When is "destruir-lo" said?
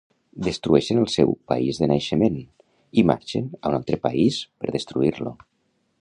4.81-5.37